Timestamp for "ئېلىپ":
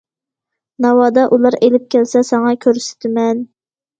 1.67-1.85